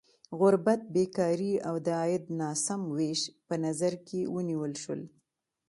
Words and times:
غربت، 0.39 0.81
بېکاري 0.93 1.53
او 1.67 1.75
د 1.85 1.87
عاید 1.99 2.23
ناسم 2.39 2.81
ویش 2.95 3.21
په 3.47 3.55
نظر 3.65 3.93
کې 4.07 4.19
ونیول 4.35 4.73
شول. 4.83 5.01